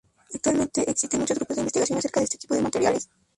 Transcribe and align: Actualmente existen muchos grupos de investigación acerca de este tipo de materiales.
Actualmente 0.33 0.89
existen 0.89 1.19
muchos 1.19 1.37
grupos 1.37 1.55
de 1.57 1.61
investigación 1.61 1.99
acerca 1.99 2.21
de 2.21 2.23
este 2.23 2.39
tipo 2.39 2.55
de 2.55 2.63
materiales. 2.63 3.07